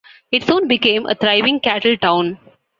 It 0.31 0.41
soon 0.45 0.67
became 0.67 1.05
a 1.05 1.13
thriving 1.13 1.59
cattle 1.59 1.95
town. 1.95 2.39